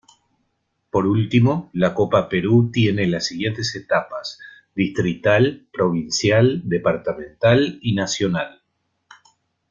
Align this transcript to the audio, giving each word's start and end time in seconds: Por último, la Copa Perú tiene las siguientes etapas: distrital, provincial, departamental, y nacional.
Por 0.89 1.05
último, 1.05 1.69
la 1.73 1.93
Copa 1.93 2.27
Perú 2.27 2.71
tiene 2.73 3.05
las 3.05 3.27
siguientes 3.27 3.75
etapas: 3.75 4.39
distrital, 4.73 5.67
provincial, 5.71 6.63
departamental, 6.65 7.77
y 7.83 7.93
nacional. 7.93 8.63